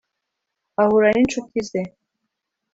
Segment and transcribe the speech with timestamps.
[0.81, 1.81] ahura n’inshuti ze.